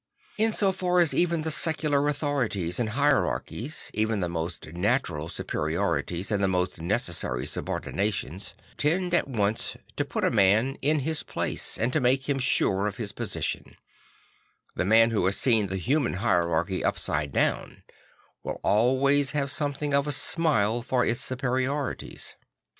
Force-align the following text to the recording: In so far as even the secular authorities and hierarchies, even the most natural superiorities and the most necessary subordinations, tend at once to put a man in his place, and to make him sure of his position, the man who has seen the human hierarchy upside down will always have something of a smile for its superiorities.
In 0.39 0.51
so 0.51 0.71
far 0.71 0.99
as 0.99 1.13
even 1.13 1.43
the 1.43 1.51
secular 1.51 2.07
authorities 2.07 2.79
and 2.79 2.89
hierarchies, 2.89 3.91
even 3.93 4.19
the 4.19 4.27
most 4.27 4.73
natural 4.73 5.29
superiorities 5.29 6.31
and 6.31 6.43
the 6.43 6.47
most 6.47 6.81
necessary 6.81 7.45
subordinations, 7.45 8.55
tend 8.77 9.13
at 9.13 9.27
once 9.27 9.77
to 9.97 10.03
put 10.03 10.23
a 10.23 10.31
man 10.31 10.79
in 10.81 11.01
his 11.01 11.21
place, 11.21 11.77
and 11.77 11.93
to 11.93 11.99
make 12.01 12.27
him 12.27 12.39
sure 12.39 12.87
of 12.87 12.97
his 12.97 13.11
position, 13.11 13.77
the 14.75 14.85
man 14.85 15.11
who 15.11 15.23
has 15.27 15.37
seen 15.37 15.67
the 15.67 15.77
human 15.77 16.15
hierarchy 16.15 16.83
upside 16.83 17.31
down 17.31 17.83
will 18.43 18.59
always 18.63 19.33
have 19.33 19.51
something 19.51 19.93
of 19.93 20.07
a 20.07 20.11
smile 20.11 20.81
for 20.81 21.05
its 21.05 21.21
superiorities. 21.21 22.35